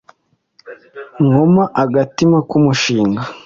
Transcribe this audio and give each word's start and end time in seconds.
Nkoma 1.25 1.63
agatima 1.83 2.37
ku 2.49 2.57
mushinga 2.65 3.21